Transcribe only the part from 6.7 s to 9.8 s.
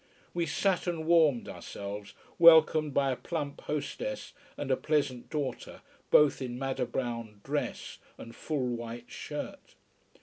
brown dress and full white shirt.